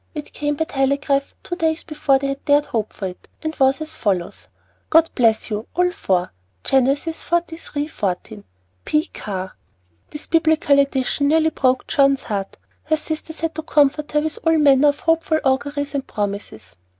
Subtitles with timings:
[0.15, 3.55] It came by telegraph two days before they had dared to hope for it, and
[3.57, 4.47] was as follows:
[4.89, 6.31] God bless you all four!
[6.63, 7.87] Genesis xliii.
[7.87, 8.43] 14.
[8.83, 9.05] P.
[9.13, 9.51] CARR.
[10.09, 12.57] This Biblical addition nearly broke John's heart.
[12.85, 16.77] Her sisters had to comfort her with all manner of hopeful auguries and promises.